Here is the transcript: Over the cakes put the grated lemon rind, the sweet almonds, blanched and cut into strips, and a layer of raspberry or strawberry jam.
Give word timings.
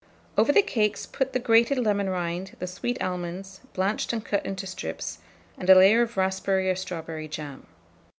Over 0.35 0.51
the 0.51 0.63
cakes 0.63 1.05
put 1.05 1.31
the 1.31 1.37
grated 1.37 1.77
lemon 1.77 2.09
rind, 2.09 2.55
the 2.57 2.65
sweet 2.65 2.99
almonds, 3.03 3.61
blanched 3.75 4.11
and 4.11 4.25
cut 4.25 4.43
into 4.43 4.65
strips, 4.65 5.19
and 5.59 5.69
a 5.69 5.75
layer 5.75 6.01
of 6.01 6.17
raspberry 6.17 6.71
or 6.71 6.75
strawberry 6.75 7.27
jam. 7.27 7.67